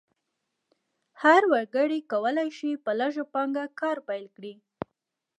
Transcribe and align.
هر 1.23 1.41
وګړی 1.51 1.99
کولی 2.11 2.49
شي 2.57 2.71
په 2.83 2.91
لږه 2.99 3.23
پانګه 3.33 3.65
کار 3.79 3.97
پیل 4.07 4.25
کړي. 4.35 4.53